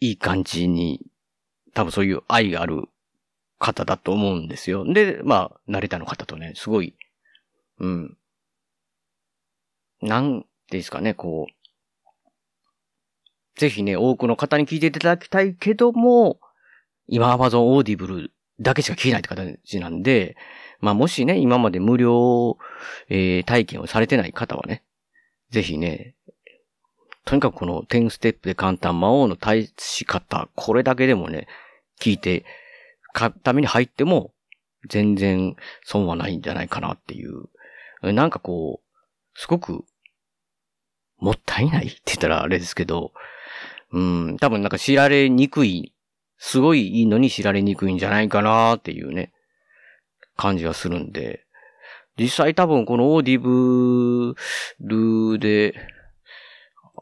[0.00, 1.00] いい感じに、
[1.74, 2.88] 多分そういう愛がある
[3.59, 4.90] 方だと思うんですよ。
[4.90, 6.94] で、まあ、成田の方とね、すごい、
[7.81, 8.16] うん。
[10.03, 11.53] なんですかね、こう。
[13.59, 16.40] ぜひね、多くの方に聞いていただきたいけども、
[17.09, 18.29] 今 Amazon Audible
[18.61, 20.37] だけしか聞けないって形なんで、
[20.81, 22.57] まあもしね、今まで無料、
[23.09, 24.83] えー、体験をされてない方はね、
[25.51, 26.14] ぜひね、
[27.25, 31.49] とにかくこの10ステップで簡単魔王の対し方、これだけでもね、
[32.01, 32.45] 聞いて、
[33.12, 34.33] 買ために入っても、
[34.88, 37.51] 全然損はないんじゃないかなっていう。
[38.03, 39.85] なんかこう、すごく、
[41.19, 43.13] もったいない って言ったらあれですけど、
[43.93, 45.95] うん、多分なんか知られにくい、
[46.39, 49.33] すごいいいのに知られにくいんじゃないかなっていうね、
[50.37, 51.45] 感じがするんで、
[52.19, 54.35] 実際多分このオーディブ
[54.81, 55.75] ルで、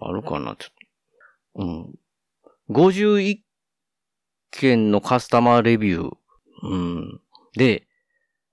[0.00, 0.74] あるかなちょっ
[1.54, 1.62] と。
[1.62, 1.98] うん。
[2.70, 3.40] 51
[4.50, 6.16] 件のカスタマーレビュー、
[6.62, 7.20] うん。
[7.54, 7.86] で、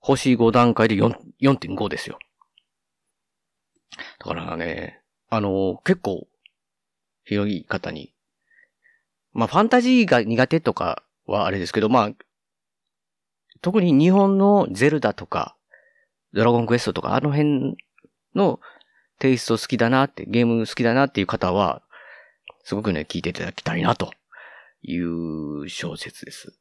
[0.00, 2.18] 星5段階で4.5ですよ。
[4.18, 6.26] だからね、あの、結構、
[7.24, 8.12] 広い方に。
[9.32, 12.10] まあ、ファンタジーが苦手とかはあれですけど、まあ、
[13.60, 15.56] 特に日本のゼルダとか、
[16.32, 17.76] ドラゴンクエストとか、あの辺
[18.34, 18.60] の
[19.18, 21.82] テイスト好きだなって、ゲーム好きだなっていう方は、
[22.64, 24.12] すごくね、聞いていただきたいなと
[24.82, 26.58] いう小説です。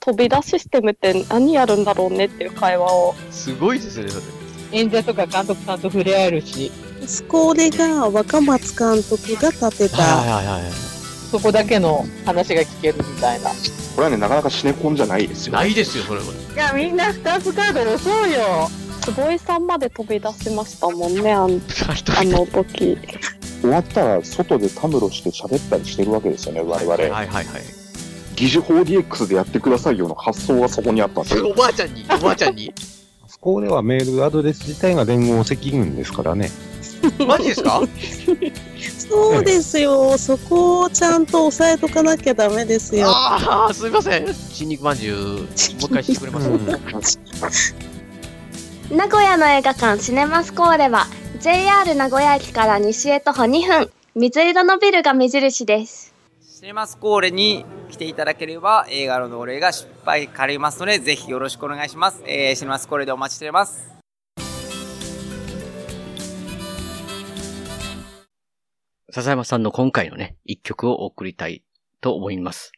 [0.00, 3.14] 飛び出システムって何やるんだろうねっていう会話を。
[3.30, 4.49] すごいですね、それ。
[4.72, 6.70] 演者とか監督さんと触れ合えるし。
[7.06, 10.02] スコーレが若松監督が立てた。
[10.02, 10.72] はいはいはい。
[11.30, 13.50] そこだけの話が聞けるみたいな。
[13.50, 13.54] こ
[13.98, 15.52] れはね、なかなかシネコンじゃないですよ。
[15.52, 16.26] ないですよ、それは。
[16.26, 18.68] いや、みんな2つカード押そうよ。
[19.00, 22.98] 坪井さんまで飛び出しましたもんね、あのあの時。
[23.60, 26.92] 終わったら外でたむろして喋ったりしてるわけですよね、我々。
[26.94, 27.46] はいはいはい。
[28.36, 31.48] 疑似 4DX でやってくださいよの発想がそこにあったんですよ。
[31.48, 32.72] おばあちゃんに、おばあちゃんに。
[33.42, 36.50] そこではメールアドレス自体が連合赤軍ですからね。
[37.26, 37.80] マジですか？
[39.08, 43.06] そうですよ、そこをちゃんと押さえとかなきゃダメですよ。
[43.08, 44.34] ああ、すみません。
[44.34, 46.40] 新肉まんじゅう、もう一回してくれま
[47.02, 47.18] す、
[48.90, 51.06] 名古屋の映画館シネマスコーレは
[51.40, 63.90] JR 名古屋駅から西へ徒歩2分水色のビルが目印ですシネマスコーレに来ていただければ映画の同例が失敗かりますのでぜひよろしくお願いします、えー、シネマスコレでお待ちしております
[69.10, 71.64] 笹山さんの今回のね、一曲を送りたい
[72.00, 72.70] と思います。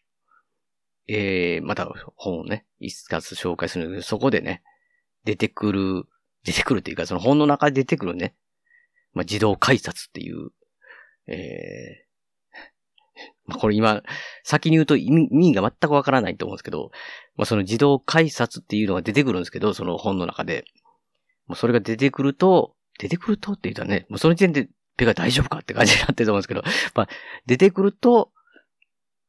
[1.06, 4.62] えー、また本をね、一冊紹介するので、そこでね、
[5.24, 6.04] 出てくる、
[6.42, 8.35] 出てくるっていうか、その本の中で出てくるね、
[9.12, 10.52] まあ、自動改札っていう、
[11.26, 12.01] えー、
[13.46, 14.03] まあ、これ今、
[14.44, 16.90] 先に言うと意味が全くわからないと思うんですけど、
[17.37, 20.64] まあ、その自動改札っていうのが出てくるんですけど、その本の中で。
[21.46, 26.62] もうそれが出てくると、出てくるとって言ったらね、もうその時点でペが大丈夫かって感じになってると思うんですけど、
[26.94, 27.09] まあ、
[27.46, 28.31] 出てくると、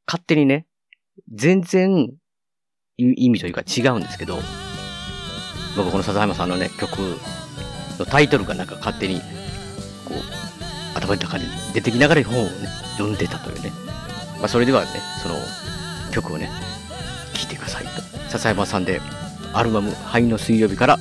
[0.06, 0.67] 勝手にね、
[1.32, 2.12] 全然
[2.98, 4.38] 意味というか違うんですけど、
[5.76, 7.00] 僕この笹山さんのね、曲
[8.00, 13.71] のタイトルがなんか勝手に、こう、頭の中に出てきながら本をね、読んでたというね。
[14.39, 14.89] まあそれではね、
[15.21, 15.36] その
[16.12, 16.49] 曲をね、
[17.34, 18.01] 聴いてくださいと。
[18.29, 19.01] 笹山さんで、
[19.53, 20.97] アルバム、灰の水曜日から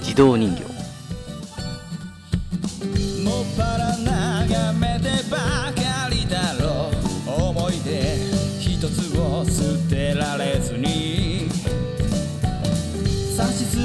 [0.00, 0.62] 自動人形。
[3.22, 5.38] もっぱら眺めてば
[5.72, 6.90] かりだろ
[7.26, 8.16] う思い出
[8.58, 11.22] 一つを捨てられずに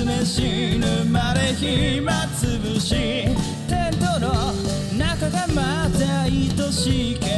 [0.07, 2.95] め死ぬまで暇つぶし
[5.29, 7.29] がまた愛しいかい。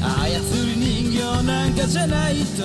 [0.00, 2.62] 操る人形なんかじゃないと。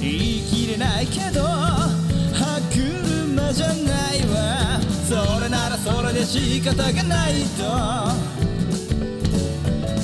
[0.00, 3.72] 言い切れないけど歯車じゃな
[4.14, 4.80] いわ。
[5.08, 7.64] それならそれで仕方がないと。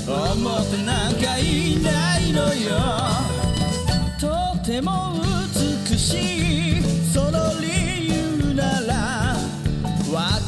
[0.07, 2.79] 思ってなんかいないのよ。
[4.21, 5.15] とても
[5.89, 6.17] 美し
[6.79, 7.05] い。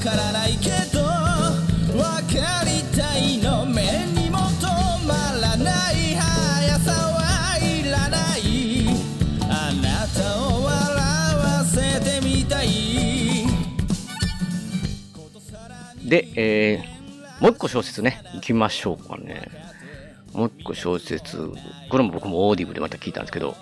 [0.07, 3.83] からないけどわかりたいの目
[4.15, 4.69] にも止
[5.05, 8.87] まらない速さはいらない
[9.51, 10.77] あなたを笑
[11.37, 12.69] わせてみたい
[16.09, 19.51] で、えー、もう一個小説ね、行きましょうかね。
[20.33, 21.51] もう一個小説、
[21.91, 23.57] これも僕もオーディブでまた聞いたんですけど、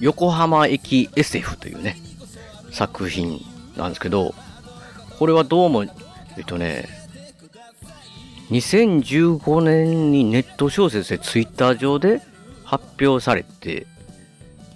[0.00, 1.96] 横浜駅 SF というね、
[2.72, 3.40] 作品
[3.76, 4.34] なんですけど、
[5.22, 6.88] これはどうも、えっとね、
[8.50, 12.20] 2015年にネット小説でツイッター上で
[12.64, 13.86] 発表されて、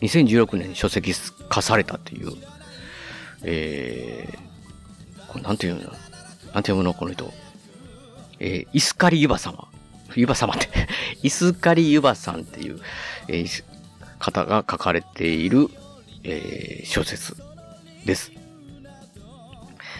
[0.02, 1.14] 2016年に書籍
[1.48, 2.30] 化されたっていう、
[3.42, 5.96] えー、これなんていうのなんて
[6.52, 7.28] 読むのこの人。
[8.38, 9.66] えー、イスカリユバ様。
[10.14, 10.68] ユバ様って
[11.24, 12.78] イスカリユバさんっていう、
[13.26, 13.64] えー、
[14.20, 15.68] 方が書かれている、
[16.22, 17.36] えー、小説
[18.04, 18.35] です。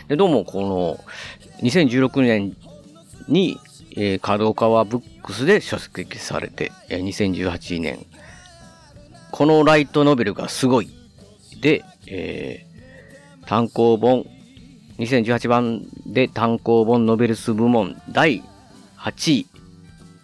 [0.09, 1.05] で、どうもこの、
[1.62, 2.57] 2016年
[3.27, 3.59] に、
[3.97, 8.07] えー、角川ブックスで書籍されて、えー、2018年、
[9.33, 10.90] このライトノベルがすごい。
[11.61, 14.25] で、えー、単行本、
[14.99, 18.45] 2018番で単行本ノベルス部門第
[18.97, 19.47] 8位、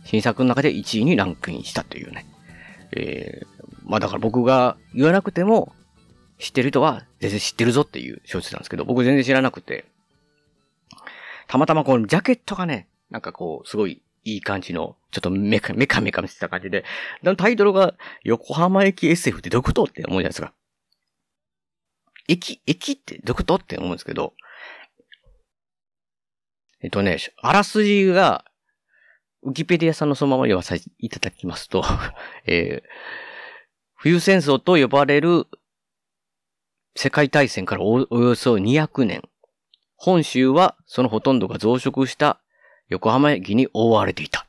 [0.05, 2.25] 新作の中で1位にランクインしたというね。
[2.93, 3.47] えー、
[3.85, 5.73] まあだから僕が言わなくても、
[6.43, 9.85] 知ってる人は全然知ってるぞっていう小説なんですけど、僕全然知らなくて、
[11.47, 16.85] たまたまこのジャケットがね、なんかこう、すごいいい感じの、ちょっとメカメカメカしてた感じで、
[17.37, 20.53] タイトルが横浜駅 SF ってどういうことって思うじゃないですか。
[22.27, 24.35] 駅、駅ってどういうことって思うんですけど、
[26.81, 28.45] えっとね、あらすじが、
[29.43, 31.85] ウィキペディアさんのそのまま読ませていただきますと、
[32.47, 32.89] えー、
[33.95, 35.47] 冬戦争と呼ばれる
[36.95, 39.23] 世界大戦からおよそ200年。
[39.97, 42.41] 本州はそのほとんどが増殖した
[42.89, 44.47] 横浜駅に覆われていた。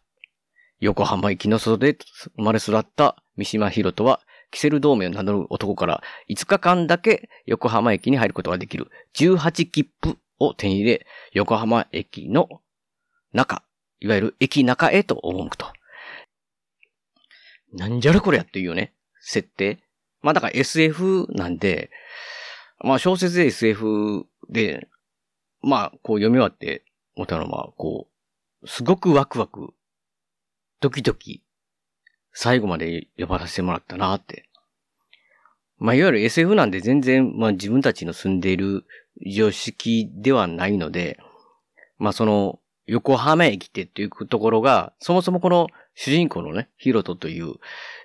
[0.80, 1.98] 横浜駅の外で
[2.36, 4.20] 生まれ育った三島博人は、
[4.52, 12.50] キセル同盟を名乗る男から5日間だけ横浜駅に入ることができる18切符を手に入れ、横浜駅の
[13.32, 13.64] 中、
[14.00, 15.68] いわゆる駅中へと赴くと。
[17.72, 19.80] なんじゃらこれやっていうね、設定。
[20.22, 21.90] まあだから SF なんで、
[22.80, 24.88] まあ小説で SF で、
[25.62, 26.84] まあこう読み終わって
[27.16, 28.08] 思ったのは、こ
[28.62, 29.74] う、すごくワクワク、
[30.80, 31.44] ドキドキ、
[32.34, 34.50] 最後まで読ませてもらったなって。
[35.78, 38.86] まあいわゆる SF なんで全然、まあ自分たちの住んでいる
[39.26, 41.20] 常識ではないので、
[41.98, 47.54] まあその、横浜駅ってっていうところが、そもそもこの主人公のね、ヒロトという、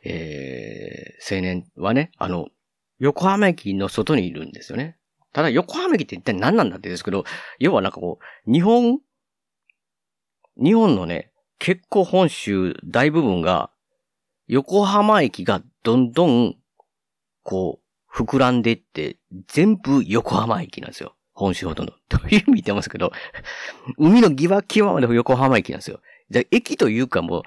[0.04, 2.48] えー、青年はね、あの、
[2.98, 4.96] 横浜駅の外にいるんですよね。
[5.32, 7.24] ただ横浜駅って一体何なんだってですけど、
[7.58, 8.98] 要はなんかこう、日本、
[10.56, 13.70] 日本のね、結構本州大部分が、
[14.46, 16.56] 横浜駅がどんどん、
[17.42, 21.14] こう、膨らんでいって、全部横浜駅なんですよ。
[21.34, 21.94] 本州ほとんど。
[22.08, 23.12] という意味で言ってますけど、
[23.98, 26.00] 海の際際まで横浜駅なんですよ。
[26.30, 27.42] じゃ駅というかもう、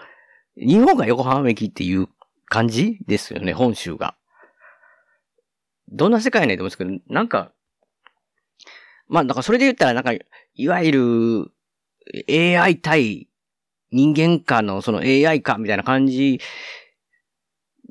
[0.56, 2.08] 日本が横浜駅っていう
[2.46, 4.16] 感じですよね、本州が。
[5.92, 7.52] どんな世界ねと思うんですけど、なんか、
[9.08, 10.14] まあ、だからそれで言ったら、なんか、
[10.54, 11.52] いわゆ
[12.28, 13.28] る AI 対
[13.92, 16.40] 人間化のその AI 化みたいな感じ、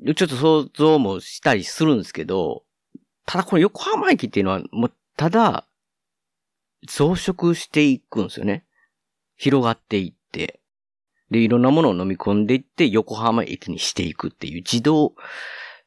[0.03, 2.63] ちょっと想像もしたりするんですけど、
[3.25, 5.67] ただこの横浜駅っていうのは、もう、ただ、
[6.87, 8.65] 増殖していくんですよね。
[9.37, 10.59] 広がっていって。
[11.29, 15.13] で、いろんなものを飲み込んでいって、横浜駅にしていくっていう自動、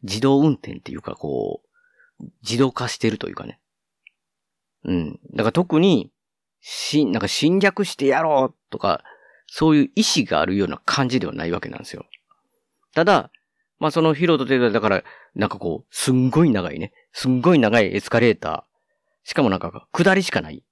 [0.03, 1.64] 自動運転っていうか、こう、
[2.43, 3.59] 自動化してるというかね。
[4.85, 5.21] うん。
[5.35, 6.11] だから特に、
[6.61, 9.03] し、なんか侵略してやろうとか、
[9.47, 12.07] そういう意志があるような感じではないわけなんですよ。
[12.95, 13.31] ただ、
[13.79, 16.93] まあそのヒロとテだから、なんかこう、すんごい長いね。
[17.13, 19.29] すんごい長いエスカレーター。
[19.29, 20.63] しかもなんか、下りしかない。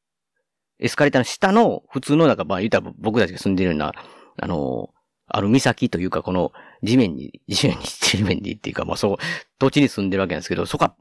[0.79, 3.93] エスカレーターの下の、普通のなんか、まあ言ったら僕たちが住んでるような、
[4.41, 4.91] あの、
[5.27, 9.17] ある岬というか、この地面に、地面に、地面にっていうか、まあそう、
[9.59, 10.97] 土地に住んでるわけなんですけど、そこは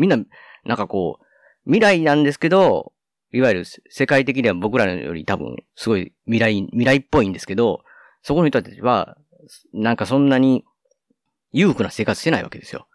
[0.00, 0.16] みんな、
[0.64, 1.24] なんかこう、
[1.64, 2.92] 未来なんですけど、
[3.32, 7.84] いわゆる世界的には僕らより多分、すごい未来、未来っぽいんですけど、
[8.22, 9.16] そこの人たちは、
[9.72, 10.64] なんかそんなに
[11.52, 12.86] 裕福な生活してないわけですよ。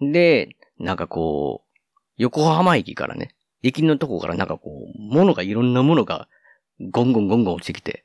[0.00, 1.78] で、なんかこう、
[2.16, 6.28] 横浜駅からね、駅のとこからなんかこう、物がいろんなものが
[6.90, 8.04] ゴンゴンゴンゴン落ちてきて、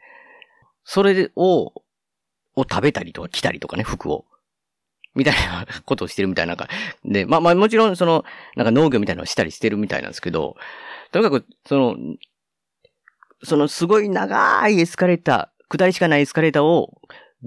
[0.84, 1.74] それを、
[2.56, 4.26] を食べたりとか着たりとかね、服を。
[5.18, 6.56] みたいなことをしてるみたいな。
[7.04, 8.24] で、まあまあもちろんその、
[8.56, 10.56] なんか農業みたいなのをしたりしてるみたいなんですけど、
[11.12, 11.96] とにかく、その、
[13.44, 16.94] そのすごい長いエスカレーター、下りしかないエスカレーターを、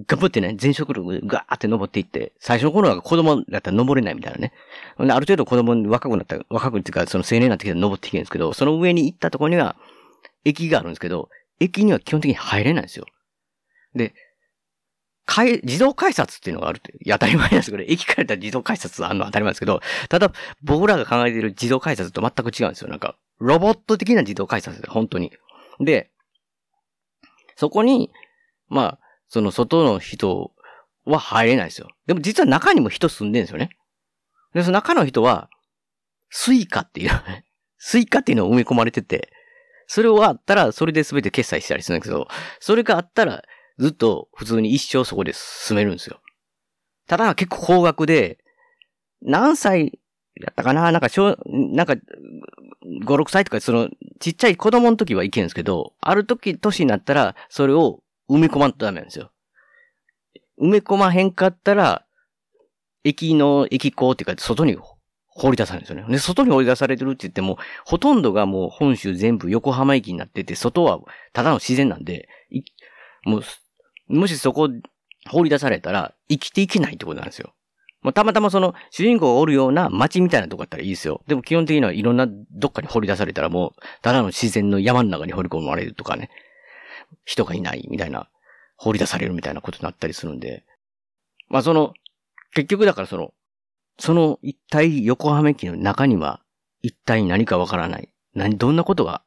[0.07, 4.53] 頑張ってね、全速力でガーって登っていって、最初の頃は子供だったら登れないみたいなね。
[4.99, 9.77] ある程度子供若くなった、若くっていうか、その青年になってきたら登っていけるんですけど、その上に行ったところには、
[10.45, 11.29] 駅があるんですけど、
[11.59, 13.05] 駅には基本的に入れないんですよ。
[13.97, 14.15] で、
[15.31, 20.33] かい自動改札っていうのがあるって、当たり前ですけど、駅やったら自動改札あるのは当たり前ですけど、ただ、
[20.65, 22.89] 僕らが考えている自動改札と全く違うんですよ。
[22.89, 25.33] なんか、ロボット的な自動改札で、本当に。
[25.79, 26.11] で、
[27.55, 28.11] そこに、
[28.69, 30.51] まあ、その外の人
[31.05, 31.89] は入れないですよ。
[32.07, 33.71] でも実は中にも人住んでるんですよね。
[34.53, 35.49] で、その中の人は、
[36.29, 37.11] スイカっていう、
[37.79, 39.33] スイカっていうのを埋め込まれてて、
[39.87, 42.27] それをあったら、それで全て決済したりするんだけど、
[42.59, 43.45] それがあったら、
[43.81, 46.21] ずっと普通に一生そこで住めるんですよ。
[47.09, 48.39] ただ結構高額で、
[49.23, 49.99] 何歳
[50.37, 50.93] やったかな？
[50.93, 52.01] なんか小、なんか、5、
[53.05, 53.91] 6歳とか、その、
[54.21, 59.31] ちっちゃい子供の時はいけるんですけど、ある時、年になったら、それを埋め込まんとダメなんですよ。
[60.61, 62.07] 埋め込まへんかったら、
[63.05, 64.79] 駅の、駅構っていうか、外に
[65.27, 66.13] 放り出されるんですよね。
[66.13, 71.01] で、外に放り出されてるって言っても、ほとんどがもう本州全部横浜駅になってて、外は
[71.33, 72.29] ただの自然なんで、
[73.25, 73.43] もう、
[74.11, 74.69] もしそこ
[75.29, 77.55] 放り出されたら、生きていけないってことなんですよ。
[78.03, 81.23] まあ、たまたまその、主人公がおるような街みたいなとこだったらいいですよ。
[81.27, 86.31] でも基本的にはいろんなどっかに掘り出されたらもう、ただの自然の山の中に掘り込まれるとかね。
[87.25, 88.29] 人がいないみたいな、
[88.77, 90.65] 掘り出されるみたいなことになったりするんで。
[91.49, 91.93] まあその、
[92.55, 93.35] 結局だからその、
[93.99, 96.41] その一体横浜駅の中には、
[96.83, 98.09] 一体何かわからない。
[98.35, 99.23] 何、どんなことが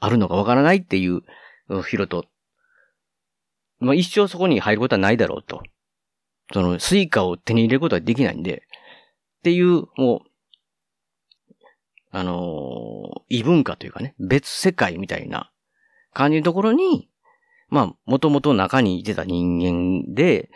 [0.00, 1.22] あるのかわからないっていう、
[1.88, 2.26] ヒロト。
[3.82, 5.62] まあ一生そこに入ることはないだろうと。
[6.52, 8.62] その、スイカを手に入れることはできないんで、
[9.38, 10.32] っていう、もう、
[12.10, 15.50] あのー、異文化というかね、別世界みたいな
[16.12, 17.08] 感じのところに、
[17.68, 19.58] まあ、もともと中にいてた人
[20.06, 20.50] 間で、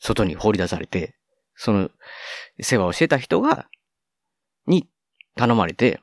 [0.00, 1.16] 外に放り出されて、
[1.56, 1.90] その、
[2.60, 3.68] 世話をしてた人が、
[4.66, 4.88] に
[5.34, 6.00] 頼まれて、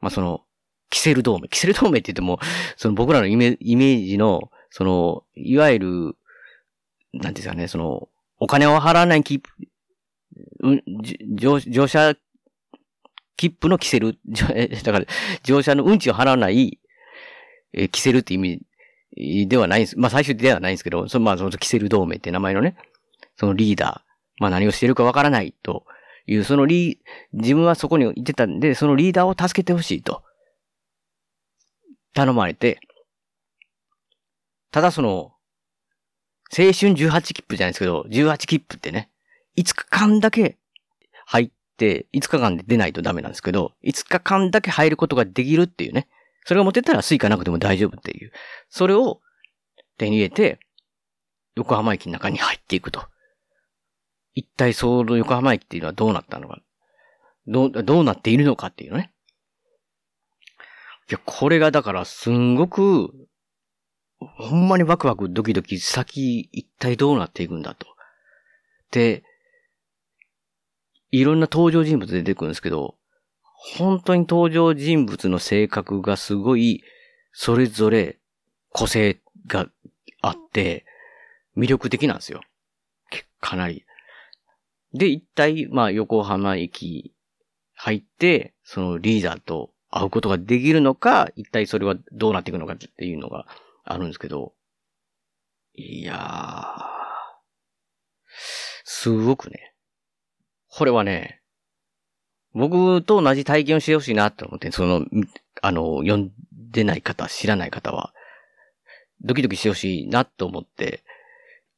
[0.00, 0.42] まあその、
[0.90, 1.48] キセル同盟。
[1.48, 2.38] キセル同盟って言っても、
[2.76, 6.16] その僕らのイメイメージの、その、いわゆる、
[7.12, 8.08] なんですかね、その、
[8.38, 9.68] お金を払わない切符、
[10.64, 10.82] うん、
[11.36, 12.16] 乗乗車
[13.36, 15.06] 切符のキセル、 だから、
[15.44, 16.80] 乗車の運賃を払わない、
[17.72, 18.66] えー、キセルって意味
[19.46, 19.96] ではないんです。
[19.96, 22.74] まあ最終ではないんですけど、そのまあそのキセル同盟って名前のね、
[23.36, 25.86] そのリーダー、まあ何をしてるかわからないと
[26.26, 26.98] いう、そのリー、
[27.32, 30.24] 自分はそこにいてたんで、そのリーダーを助けてほしいと、
[32.12, 32.80] 頼まれて、
[34.74, 35.30] ただその、
[36.50, 39.08] 青春18切符じゃないですけど、18切符ってね、
[39.56, 40.58] 5日間だけ
[41.26, 46.08] 入って、5日間で出ないとダメなんですけど、5日間だけ入ることができるっていうね。
[46.44, 48.32] それが持ってたらスイカなくても大丈夫っていう。
[48.68, 49.20] それを
[49.96, 50.58] 手に入れて、
[51.54, 53.06] 横浜駅の中に入っていくと。
[54.34, 56.58] 一体その横浜駅っていうのはどうなったのか。
[57.46, 59.12] どう、どうなっているのかっていうね。
[61.08, 63.12] いや、これがだからすんごく
[64.36, 67.86] ほんまにワクワクドキドキ先一体どうなっていくんだと。
[68.90, 69.24] で、
[71.10, 72.96] いろんな登場人物出てくるんですけど、
[73.42, 76.82] 本当に登場人物の性格がすごい、
[77.32, 78.18] それぞれ
[78.70, 79.68] 個性が
[80.20, 80.84] あって、
[81.56, 82.40] 魅力的なんですよ。
[83.40, 83.84] かなり。
[84.92, 87.14] で、一体、まあ、横浜駅
[87.74, 93.46] 入って、そのリーダーと会うことができるのか、一体それはどうなっていくのかっていうのが、
[93.84, 94.54] あるんですけど、
[95.74, 96.84] いやー、
[98.84, 99.74] すごくね、
[100.68, 101.40] これはね、
[102.52, 105.04] 僕と同じ体験をしてほしいなと思って、その、
[105.60, 108.14] あの、読んでない方、知らない方は、
[109.22, 111.02] ドキドキしてほしいなと思って、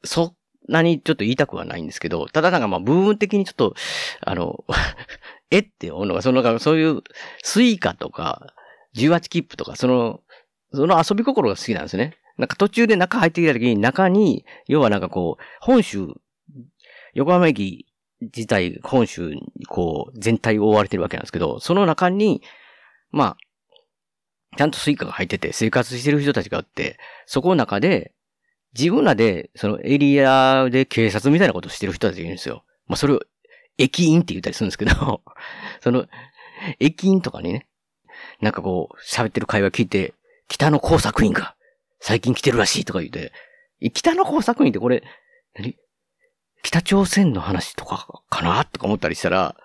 [0.05, 0.37] そん
[0.69, 3.75] なにちょっと言いたくはないんですけど、ただなんかまあ部分的にちょっと、
[4.21, 4.65] あの、
[5.51, 7.03] えって思うのが、その、そういう
[7.43, 8.55] スイカとか、
[8.97, 10.21] 18切符とか、その、
[10.77, 12.17] その遊び心が好きなんですね。
[12.39, 16.09] なんか途中で中入ってきた時に中に、要はなんかこう、本州、
[17.15, 17.87] 横浜駅
[18.21, 22.43] 自体、本州にこう、全体を覆われてるわけなんですけど、その中に、
[23.11, 23.37] まあ、
[24.57, 28.13] ちゃんとスイカが入ってて生活してる人たちがあって、そこの中で、
[28.77, 32.65] 自分らで、そのエリアで警察みたいなことをしてる人たちがいるんですよ。
[32.87, 33.21] まあそれを、
[33.79, 35.23] 駅員って言ったりするんですけど、
[35.81, 36.07] その、
[36.81, 37.67] 駅員とかにね、
[38.41, 40.15] なんかこう、喋ってる会話聞いて、
[40.49, 41.55] 北の工作員が
[42.01, 43.33] 最近来てるらしいとか言って、
[43.93, 45.03] 北の工作員ってこれ、
[45.55, 45.77] 何？
[46.63, 49.57] 北朝鮮の話とかかなとか思ったりしたら、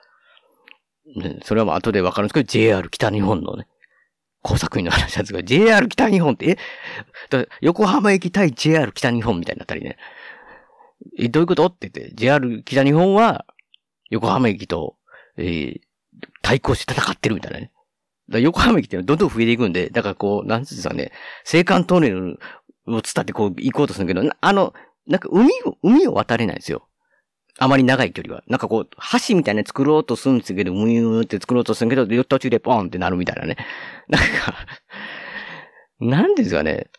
[1.15, 3.67] ね、それはもう後でわかるんですけど、JR 北日本のね、
[4.43, 6.57] 工作員の話なんですが、JR 北日本って、
[7.31, 7.47] え？
[7.61, 9.97] 横浜駅対 JR 北日本みたいになったりね。
[11.17, 13.45] え、どういうことって言って、JR 北日本は、
[14.09, 14.97] 横浜駅と、
[15.37, 15.79] えー、
[16.41, 17.71] 対抗して戦ってるみたいなね。
[18.39, 21.11] 横浜駅ってどんどん増えていくんで、だからこう、なんつうんですかね、
[21.51, 22.39] 青函トンネル
[22.87, 24.73] を伝ってこう行こうとするけど、あの、
[25.07, 26.87] なんか海を、海を渡れないんですよ。
[27.57, 28.43] あまり長い距離は。
[28.47, 28.89] なんかこう、
[29.27, 33.57] 橋みたいな作ろうとするんですけど、ムユーって作ろうとするけど、途中でポーンってなるみたいなね。
[34.07, 34.55] なんか
[35.99, 36.89] なんですかね。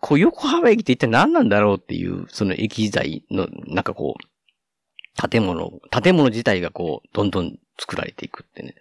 [0.00, 8.74] こう、横浜駅って一体何なんだろうっていう、その駅材の、なんかこう、建物、建物自体がこう、どんどん作られていくってね。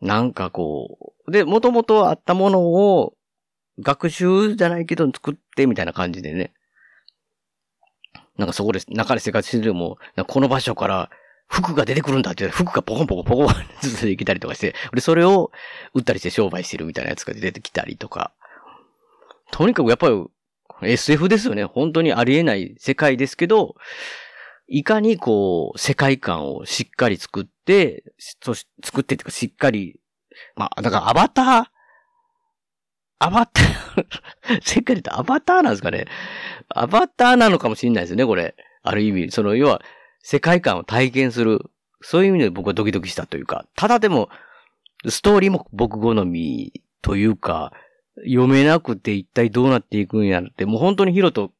[0.00, 3.14] なんかこう、で、もともとあったものを、
[3.78, 6.54] 学習じゃないけど作ってみたいな感じでね。
[8.38, 11.10] なんかそこで、中で生活してても、この場所から
[11.48, 13.48] 服が出てくるんだって、服がポコンポコポコン
[13.80, 15.50] ずつできたりとかして、で、それを
[15.94, 18.32] 売ったりして商売してるみたいなやつが出てきたりとか。
[19.52, 20.26] とにかくやっぱり
[20.82, 21.64] SF ですよね。
[21.64, 23.76] 本当にありえない世界ですけど、
[24.68, 27.50] いかにこう、世界観をしっかり作って、
[28.40, 30.00] そし作ってっていうかしっかり、
[30.54, 31.64] まあ、だからアバター、
[33.18, 34.60] アバター？
[34.62, 36.06] 世界で言うとアバターなんですかね？
[36.68, 38.54] アバターなのかもしれないですね、これ。
[38.82, 39.82] ある意味、その、要は、
[40.22, 41.70] 世界観を体験する。
[42.02, 44.28] そういう意味で僕はドキドキしたというか、ただでも、
[45.08, 47.72] ストーリーも僕好みというか、
[48.24, 51.52] 読めなくて一体どうなっていくんやって、もう本当にヒロト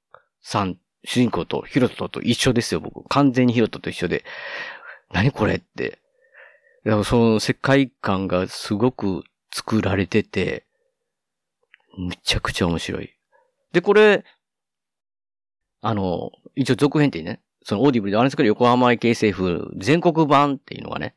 [0.42, 3.08] さん、主人公とヒロトと一緒ですよ、僕。
[3.08, 4.24] 完全にヒロトと一緒で。
[5.12, 5.98] 何これって。
[7.04, 10.64] その世界観がすごく作られてて、
[11.96, 13.10] むちゃくちゃ面白い。
[13.72, 14.24] で、これ、
[15.80, 21.16] あの、一応続編ってね、そのオーディブルであるんですけど、横浜駅 SF 全国版っていうのがね。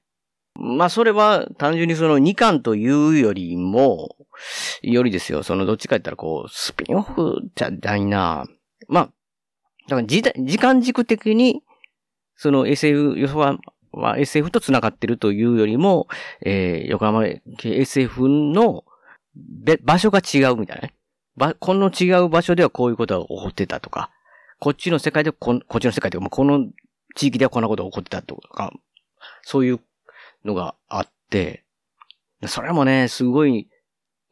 [0.56, 4.16] まあ、それは単純にその2巻というよりも、
[4.82, 8.48] よりですよ、そのどっちか言ったらこう、スピンオフじゃないな。
[8.88, 9.04] まあ、
[9.88, 11.62] だから時時間軸的に、
[12.36, 13.60] その SF、横浜
[13.92, 16.08] は SF と繋がってるというよりも、
[16.46, 17.26] えー、横浜
[17.64, 18.84] SF の
[19.84, 20.94] 場所が違うみたいなね。
[21.40, 24.12] ば、この違う場所ではこういうことが起こってたとか、
[24.60, 26.68] こっちの世界でこ、こっちの世界でこの
[27.16, 28.72] 地域ではこんなことが起こってたとか、
[29.42, 29.80] そういう
[30.46, 31.66] のがあって、
[32.46, 33.70] それもね、すごい、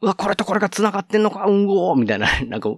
[0.00, 2.70] うわ、これとこれが繋がってんのか、うんごーみたいな、 なんか、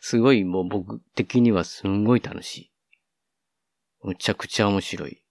[0.00, 2.72] すごいもう僕的にはすんごい楽しい。
[4.02, 5.22] むちゃくちゃ面白い。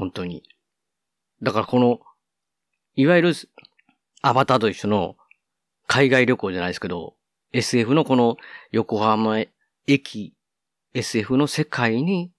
[0.00, 0.42] 本当に。
[1.42, 2.00] だからこの、
[2.96, 3.34] いわゆる、
[4.22, 5.16] アバターと一緒の、
[5.86, 7.16] 海外旅行じゃないですけど、
[7.52, 8.38] SF のこの
[8.70, 9.44] 横浜
[9.86, 10.34] 駅
[10.94, 12.32] SF の世界に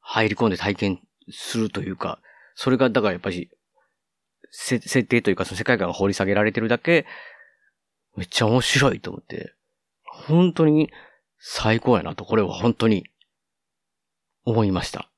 [0.00, 2.20] 入り込んで体験するというか、
[2.54, 3.50] それがだからやっぱり、
[4.52, 7.04] 設定というかその世界観が掘り下げられてるだけ、
[8.14, 9.54] めっちゃ面白いと思って、
[10.04, 10.92] 本当に
[11.40, 13.08] 最高やなと、これは本当に
[14.44, 15.10] 思いました。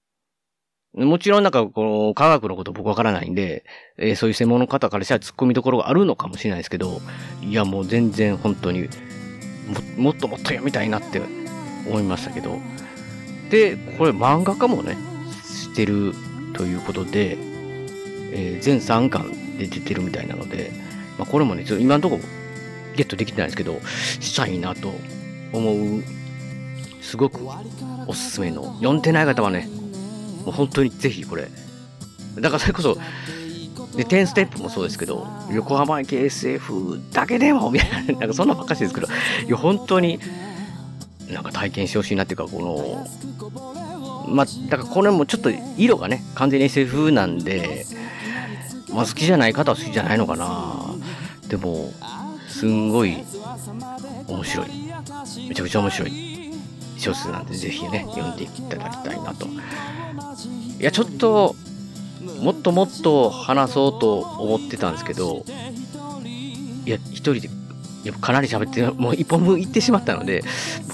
[1.04, 3.64] もちろんなんかこの科学のこと僕わからないんで、
[3.96, 7.00] えー、そういう専門の方からしたら突っ込みどころがあるのかもしれないですけど、
[7.42, 8.88] いやもう全然本当に
[9.96, 11.20] ももっともっと読みたいなって
[11.86, 12.58] 思いましたけど。
[13.50, 14.96] で、これ漫画家もね、
[15.44, 16.14] してる
[16.54, 17.38] ということで、
[18.32, 20.70] えー、全3巻で出てるみたいなので、
[21.18, 22.22] まあ、これもね、ちょっと今のところ
[22.96, 23.80] ゲットできてないんですけど、
[24.20, 24.92] したいなと
[25.52, 26.02] 思う、
[27.00, 27.40] すごく
[28.06, 29.68] おすすめの、読んでない方はね、
[30.52, 31.48] 本当にぜひこれ、
[32.36, 32.98] だからそれこそ、
[33.96, 39.08] で、10ステップもそうですけど、横浜駅 SF だけでもみたいな、なんかそんなばっかしですけど、
[39.46, 40.20] いや、本当に、
[41.30, 47.86] なんか体験してほしいなっていうか、この、まあ、だからこれもちょっと色がね、完全に SF なんで、
[48.92, 50.94] まあ好きじゃない方は好きじゃないのかな。
[51.48, 51.92] でも、
[52.48, 53.24] すんごい
[54.26, 54.68] 面白い。
[55.48, 56.27] めちゃくちゃ面白い
[56.98, 59.46] 小説なんで、ぜひね、読んでいただきたいなと。
[59.46, 59.50] い
[60.78, 61.56] や、ちょっと、
[62.42, 65.44] もっともっと話そうと思ってたんですけど、
[66.84, 67.50] いや、一人で
[68.04, 70.42] やっぱかなり喋って、もう一本分いってしまったので、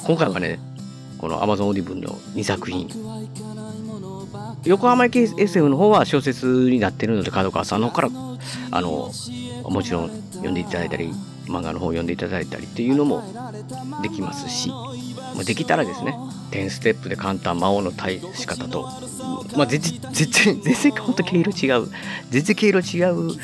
[0.07, 0.59] 今回はね、
[1.19, 2.89] この Amazon Audible の2作品。
[4.65, 8.11] 横浜駅 SF の方は小説になってるので、角川さんの方から、
[8.71, 9.13] あの、
[9.65, 11.13] もちろん読んでいただいたり、
[11.47, 13.23] 漫画の方を読んでいただいたりっていうのも
[14.03, 14.73] できますし、
[15.35, 16.17] まあ、できたらですね、
[16.51, 18.89] 10ステップで簡単魔王の対し方と、
[19.57, 21.89] まあ、全然、全然、全然本当毛色違う、
[22.31, 23.39] 全然毛色違う、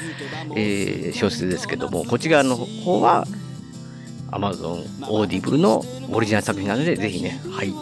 [0.56, 3.26] えー、小説ですけども、こっち側の方は、
[4.30, 7.76] Amazon Audible のオリジナル作品なので、ぜひね、入って、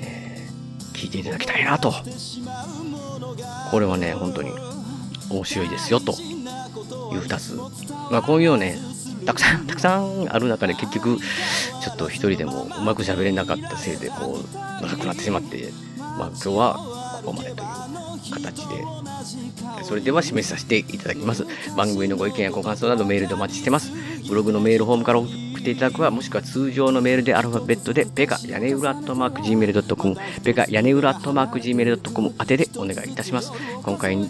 [0.00, 1.94] えー、聞いていただきたいなと。
[3.70, 4.50] これはね、本当に
[5.30, 7.54] 面白いですよという2つ。
[8.10, 8.78] まあ、こういうね、
[9.26, 18.84] たくさん、たくさんある中で結局、ちょっと一人でもうまく喋れなかったせいで、こう、長くなってしまって、まあ今日はここまでという形で、
[19.84, 21.46] それでは締めさせていただきます。
[21.76, 23.92] 番組のご意見やご感想などメールでお待ちしてます。
[24.28, 33.52] ブログのメールフォームから送っていただくか、もしくは通常のメールでアルファベットで、ペガ屋根裏アットマーク Gmail.com、ペガ屋根裏アットマーク Gmail.com 宛てでお願いいたします。
[33.82, 34.28] 今回に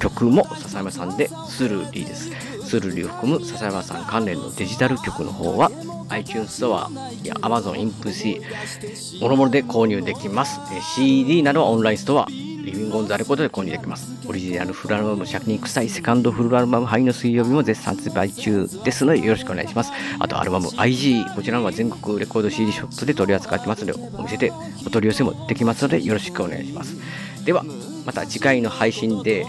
[0.00, 2.53] 曲も笹山さんでスルーリーです。
[2.74, 5.70] スルリを含む笹山さん関連のデジタル曲の方は
[6.08, 6.90] iTunes ストア
[7.22, 10.58] や Amazon インプシー、もろもろで購入できます。
[10.96, 14.12] CD などはオンラインストア、リビングオンザレコードで購入できます。
[14.26, 19.92] オリジナルフルアルバム、灼肉臭いセカンドフルアルバム、灰の水曜日も絶賛発売中ですので、よろしくお願いします。
[20.18, 24.52] あと、アルバム IG、こちらは全国レコード CD ショップで取り扱ってますので、お店で
[24.84, 26.96] お取り寄せもできますので、よろしくお願いします。
[27.44, 27.64] では、
[28.04, 29.46] また次回の配信で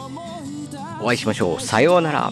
[1.01, 1.61] お会いしましょう。
[1.61, 2.31] さようなら。